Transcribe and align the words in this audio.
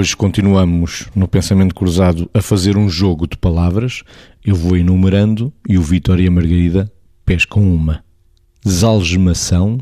Hoje 0.00 0.16
continuamos 0.16 1.10
no 1.14 1.28
pensamento 1.28 1.74
cruzado 1.74 2.30
a 2.32 2.40
fazer 2.40 2.74
um 2.74 2.88
jogo 2.88 3.26
de 3.26 3.36
palavras. 3.36 4.02
Eu 4.42 4.54
vou 4.54 4.74
enumerando 4.74 5.52
e 5.68 5.76
o 5.76 5.82
Vitória 5.82 6.22
e 6.22 6.26
a 6.26 6.30
Margarida 6.30 6.90
pescam 7.22 7.62
uma. 7.62 8.02
Desalgemação, 8.64 9.76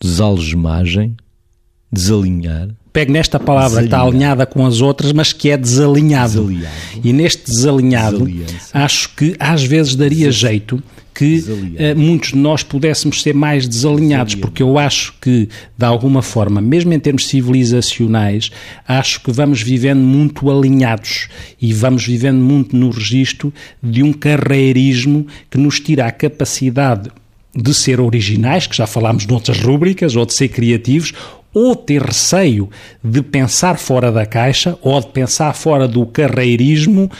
desalgemagem, 0.00 1.18
desalinhar. 1.92 2.70
Pego 2.96 3.12
nesta 3.12 3.38
palavra 3.38 3.80
que 3.80 3.88
está 3.88 4.00
alinhada 4.00 4.46
com 4.46 4.64
as 4.64 4.80
outras, 4.80 5.12
mas 5.12 5.30
que 5.30 5.50
é 5.50 5.56
desalinhado. 5.58 6.46
desalinhado. 6.46 7.00
E 7.04 7.12
neste 7.12 7.44
desalinhado, 7.44 8.26
acho 8.72 9.14
que 9.14 9.36
às 9.38 9.62
vezes 9.62 9.94
daria 9.94 10.32
jeito 10.32 10.82
que 11.12 11.40
uh, 11.40 11.98
muitos 11.98 12.30
de 12.30 12.38
nós 12.38 12.62
pudéssemos 12.62 13.20
ser 13.20 13.34
mais 13.34 13.68
desalinhados, 13.68 14.34
porque 14.34 14.62
eu 14.62 14.78
acho 14.78 15.12
que, 15.20 15.46
de 15.76 15.84
alguma 15.84 16.22
forma, 16.22 16.58
mesmo 16.58 16.90
em 16.94 16.98
termos 16.98 17.26
civilizacionais, 17.26 18.50
acho 18.88 19.20
que 19.20 19.30
vamos 19.30 19.60
vivendo 19.60 20.00
muito 20.00 20.50
alinhados 20.50 21.28
e 21.60 21.74
vamos 21.74 22.06
vivendo 22.06 22.40
muito 22.40 22.74
no 22.74 22.88
registro 22.88 23.52
de 23.82 24.02
um 24.02 24.10
carreirismo 24.10 25.26
que 25.50 25.58
nos 25.58 25.78
tira 25.80 26.06
a 26.06 26.10
capacidade 26.10 27.10
de 27.54 27.74
ser 27.74 28.00
originais, 28.00 28.66
que 28.66 28.76
já 28.76 28.86
falámos 28.86 29.26
noutras 29.26 29.58
rúbricas, 29.60 30.16
ou 30.16 30.24
de 30.24 30.34
ser 30.34 30.48
criativos, 30.48 31.12
ou 31.58 31.74
ter 31.74 32.02
receio 32.02 32.68
de 33.02 33.22
pensar 33.22 33.78
fora 33.78 34.12
da 34.12 34.26
caixa, 34.26 34.76
ou 34.82 35.00
de 35.00 35.06
pensar 35.06 35.54
fora 35.54 35.88
do 35.88 36.04
carreirismo, 36.04 37.10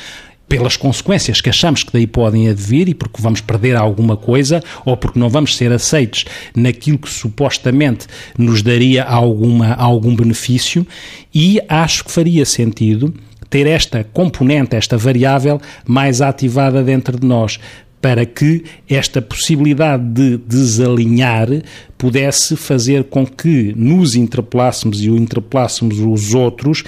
pelas 0.47 0.77
consequências 0.77 1.41
que 1.41 1.49
achamos 1.49 1.83
que 1.83 1.91
daí 1.91 2.07
podem 2.07 2.47
advir 2.47 2.87
e 2.87 2.95
porque 2.95 3.23
vamos 3.23 3.41
perder 3.41 3.75
alguma 3.77 4.15
coisa 4.15 4.63
ou 4.85 4.95
porque 4.95 5.19
não 5.19 5.31
vamos 5.31 5.57
ser 5.57 5.73
aceitos 5.73 6.27
naquilo 6.55 6.99
que 6.99 7.09
supostamente 7.09 8.07
nos 8.37 8.61
daria 8.61 9.05
alguma, 9.05 9.73
algum 9.73 10.15
benefício. 10.15 10.87
E 11.35 11.59
acho 11.67 12.05
que 12.05 12.13
faria 12.13 12.45
sentido 12.45 13.15
ter 13.49 13.67
esta 13.67 14.05
componente, 14.05 14.77
esta 14.77 14.99
variável 14.99 15.59
mais 15.87 16.21
ativada 16.21 16.83
dentro 16.83 17.19
de 17.19 17.27
nós 17.27 17.59
para 18.01 18.25
que 18.25 18.65
esta 18.89 19.21
possibilidade 19.21 20.05
de 20.05 20.37
desalinhar 20.37 21.49
pudesse 21.97 22.57
fazer 22.57 23.05
com 23.05 23.27
que 23.27 23.73
nos 23.77 24.15
interpelássemos 24.15 25.03
e 25.03 25.11
o 25.11 25.17
interpelássemos 25.17 25.99
os 25.99 26.35
outros 26.35 26.85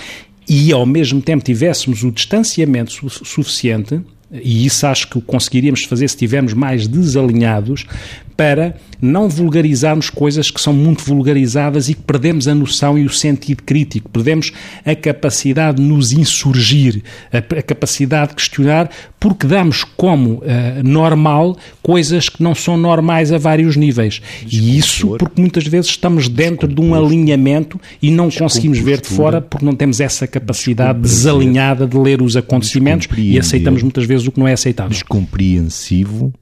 e 0.48 0.72
ao 0.72 0.86
mesmo 0.86 1.20
tempo 1.20 1.44
tivéssemos 1.44 2.02
o 2.02 2.10
distanciamento 2.10 2.92
su 2.92 3.08
suficiente, 3.10 4.00
e 4.32 4.64
isso 4.64 4.86
acho 4.86 5.08
que 5.08 5.20
conseguiríamos 5.20 5.84
fazer 5.84 6.08
se 6.08 6.14
estivermos 6.14 6.54
mais 6.54 6.86
desalinhados, 6.88 7.84
para 8.38 8.76
não 9.02 9.28
vulgarizarmos 9.28 10.10
coisas 10.10 10.48
que 10.48 10.60
são 10.60 10.72
muito 10.72 11.02
vulgarizadas 11.02 11.88
e 11.88 11.94
que 11.94 12.02
perdemos 12.02 12.46
a 12.46 12.54
noção 12.54 12.96
e 12.96 13.04
o 13.04 13.10
sentido 13.10 13.64
crítico, 13.64 14.08
perdemos 14.08 14.52
a 14.86 14.94
capacidade 14.94 15.78
de 15.78 15.82
nos 15.82 16.12
insurgir, 16.12 17.02
a, 17.32 17.38
a 17.38 17.62
capacidade 17.62 18.28
de 18.28 18.36
questionar, 18.36 18.88
porque 19.18 19.44
damos 19.44 19.82
como 19.82 20.34
uh, 20.34 20.42
normal 20.84 21.56
coisas 21.82 22.28
que 22.28 22.40
não 22.40 22.54
são 22.54 22.76
normais 22.76 23.32
a 23.32 23.38
vários 23.38 23.74
níveis. 23.74 24.22
E 24.48 24.78
isso 24.78 25.16
porque 25.18 25.40
muitas 25.40 25.66
vezes 25.66 25.90
estamos 25.90 26.28
dentro 26.28 26.68
de 26.68 26.80
um 26.80 26.94
alinhamento 26.94 27.80
e 28.00 28.08
não 28.08 28.30
conseguimos 28.30 28.78
ver 28.78 29.00
de 29.00 29.08
fora 29.08 29.40
porque 29.40 29.66
não 29.66 29.74
temos 29.74 29.98
essa 29.98 30.28
capacidade 30.28 31.00
desalinhada 31.00 31.88
de 31.88 31.98
ler 31.98 32.22
os 32.22 32.36
acontecimentos 32.36 33.08
e 33.16 33.36
aceitamos 33.36 33.82
muitas 33.82 34.04
vezes 34.04 34.28
o 34.28 34.30
que 34.30 34.38
não 34.38 34.46
é 34.46 34.52
aceitável. 34.52 34.90
Descompreensivo 34.90 36.32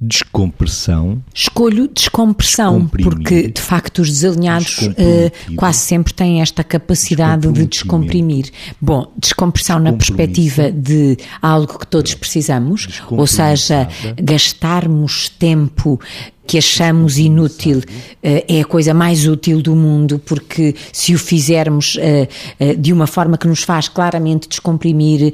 descompressão. 0.00 1.22
Escolho 1.32 1.88
descompressão, 1.88 2.86
porque 2.86 3.48
de 3.48 3.60
facto 3.60 4.00
os 4.00 4.08
desalinhados 4.08 4.88
uh, 4.88 5.54
quase 5.56 5.78
sempre 5.78 6.12
têm 6.12 6.42
esta 6.42 6.62
capacidade 6.62 7.50
de 7.50 7.66
descomprimir. 7.66 8.50
Bom, 8.80 9.10
descompressão 9.16 9.78
na 9.78 9.92
perspectiva 9.92 10.70
de 10.70 11.16
algo 11.40 11.78
que 11.78 11.86
todos 11.86 12.14
precisamos, 12.14 13.02
ou 13.10 13.26
seja, 13.26 13.88
gastarmos 14.16 15.28
tempo 15.28 16.00
que 16.46 16.58
achamos 16.58 17.18
inútil 17.18 17.82
eh, 18.22 18.44
é 18.48 18.60
a 18.60 18.64
coisa 18.64 18.92
mais 18.92 19.26
útil 19.26 19.60
do 19.62 19.74
mundo, 19.74 20.20
porque 20.24 20.74
se 20.92 21.14
o 21.14 21.18
fizermos 21.18 21.96
eh, 22.00 22.28
eh, 22.58 22.74
de 22.74 22.92
uma 22.92 23.06
forma 23.06 23.38
que 23.38 23.46
nos 23.46 23.62
faz 23.62 23.88
claramente 23.88 24.48
descomprimir, 24.48 25.32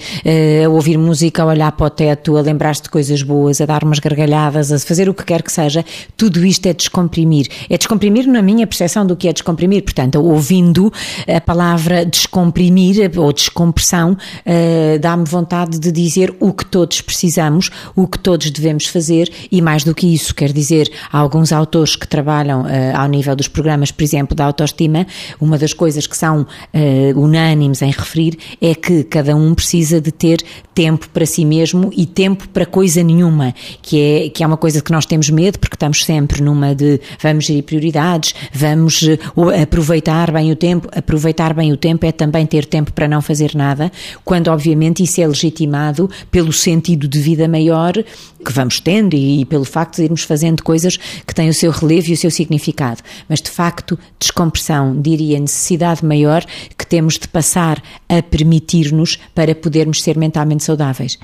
a 0.64 0.68
ouvir 0.68 0.96
música, 0.98 1.42
a 1.42 1.46
olhar 1.46 1.72
para 1.72 1.86
o 1.86 1.90
teto, 1.90 2.36
a 2.36 2.40
lembrar-se 2.40 2.82
de 2.82 2.90
coisas 2.90 3.22
boas, 3.22 3.60
a 3.60 3.66
dar 3.66 3.84
umas 3.84 3.98
gargalhadas, 3.98 4.72
a 4.72 4.78
fazer 4.78 5.08
o 5.08 5.14
que 5.14 5.24
quer 5.24 5.42
que 5.42 5.52
seja, 5.52 5.84
tudo 6.16 6.44
isto 6.44 6.66
é 6.66 6.72
descomprimir. 6.72 7.46
É 7.68 7.76
descomprimir 7.76 8.26
na 8.26 8.42
minha 8.42 8.66
percepção 8.66 9.06
do 9.06 9.16
que 9.16 9.28
é 9.28 9.32
descomprimir. 9.32 9.82
Portanto, 9.82 10.20
ouvindo 10.22 10.92
a 11.26 11.40
palavra 11.40 12.04
descomprimir 12.04 13.10
ou 13.16 13.32
descompressão, 13.32 14.16
dá-me 15.00 15.24
vontade 15.24 15.78
de 15.78 15.90
dizer 15.90 16.34
o 16.38 16.52
que 16.52 16.64
todos 16.64 17.00
precisamos, 17.00 17.70
o 17.96 18.06
que 18.06 18.18
todos 18.18 18.50
devemos 18.50 18.86
fazer 18.86 19.30
e 19.50 19.60
mais 19.60 19.84
do 19.84 19.94
que 19.94 20.06
isso, 20.06 20.34
quer 20.34 20.52
dizer, 20.52 20.90
Há 21.12 21.18
alguns 21.18 21.52
autores 21.52 21.96
que 21.96 22.06
trabalham 22.06 22.62
uh, 22.62 22.66
ao 22.96 23.08
nível 23.08 23.34
dos 23.36 23.48
programas, 23.48 23.90
por 23.90 24.02
exemplo, 24.02 24.34
da 24.34 24.44
autoestima. 24.44 25.06
Uma 25.40 25.58
das 25.58 25.72
coisas 25.72 26.06
que 26.06 26.16
são 26.16 26.42
uh, 26.42 27.20
unânimes 27.20 27.82
em 27.82 27.90
referir 27.90 28.38
é 28.60 28.74
que 28.74 29.04
cada 29.04 29.34
um 29.36 29.54
precisa 29.54 30.00
de 30.00 30.10
ter 30.12 30.42
tempo 30.74 31.08
para 31.10 31.26
si 31.26 31.44
mesmo 31.44 31.90
e 31.96 32.06
tempo 32.06 32.48
para 32.48 32.64
coisa 32.64 33.02
nenhuma, 33.02 33.54
que 33.82 34.00
é, 34.00 34.28
que 34.30 34.42
é 34.42 34.46
uma 34.46 34.56
coisa 34.56 34.80
que 34.80 34.90
nós 34.92 35.04
temos 35.04 35.28
medo, 35.30 35.58
porque 35.58 35.76
estamos 35.76 36.04
sempre 36.04 36.42
numa 36.42 36.74
de 36.74 37.00
vamos 37.20 37.44
gerir 37.44 37.64
prioridades, 37.64 38.34
vamos 38.52 39.02
uh, 39.02 39.62
aproveitar 39.62 40.30
bem 40.30 40.50
o 40.50 40.56
tempo. 40.56 40.88
Aproveitar 40.94 41.54
bem 41.54 41.72
o 41.72 41.76
tempo 41.76 42.06
é 42.06 42.12
também 42.12 42.46
ter 42.46 42.64
tempo 42.64 42.92
para 42.92 43.06
não 43.06 43.20
fazer 43.20 43.54
nada, 43.54 43.90
quando 44.24 44.48
obviamente 44.48 45.02
isso 45.02 45.20
é 45.20 45.26
legitimado 45.26 46.08
pelo 46.30 46.52
sentido 46.52 47.08
de 47.08 47.18
vida 47.18 47.46
maior 47.46 47.92
que 48.44 48.52
vamos 48.52 48.80
tendo 48.80 49.14
e, 49.14 49.40
e 49.40 49.44
pelo 49.44 49.64
facto 49.64 49.96
de 49.96 50.04
irmos 50.04 50.22
fazendo 50.22 50.62
coisas 50.62 50.89
coisas 50.96 51.22
que 51.26 51.34
têm 51.34 51.48
o 51.48 51.54
seu 51.54 51.70
relevo 51.70 52.10
e 52.10 52.12
o 52.12 52.16
seu 52.16 52.30
significado. 52.30 53.02
Mas, 53.28 53.40
de 53.40 53.50
facto, 53.50 53.98
descompressão, 54.18 55.00
diria, 55.00 55.38
necessidade 55.38 56.04
maior 56.04 56.44
que 56.76 56.86
temos 56.86 57.18
de 57.18 57.28
passar 57.28 57.82
a 58.08 58.22
permitir-nos 58.22 59.16
para 59.34 59.54
podermos 59.54 60.02
ser 60.02 60.16
mentalmente 60.16 60.64
saudáveis. 60.64 61.18